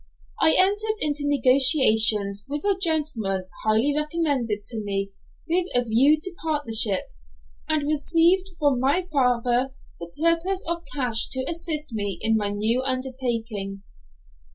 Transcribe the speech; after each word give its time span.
I 0.41 0.55
entered 0.59 0.95
into 0.97 1.27
negotiations 1.29 2.43
with 2.49 2.63
a 2.65 2.75
gentleman 2.81 3.47
highly 3.63 3.93
recommended 3.95 4.63
to 4.63 4.79
me 4.81 5.11
with 5.47 5.67
a 5.75 5.83
view 5.87 6.19
to 6.19 6.33
partnership, 6.41 7.11
and 7.69 7.83
received 7.87 8.49
from 8.57 8.79
my 8.79 9.03
father 9.13 9.75
the 9.99 10.11
promise 10.19 10.65
of 10.67 10.81
cash 10.95 11.27
to 11.29 11.45
assist 11.47 11.93
me 11.93 12.17
in 12.19 12.35
my 12.35 12.49
new 12.49 12.81
undertaking. 12.81 13.83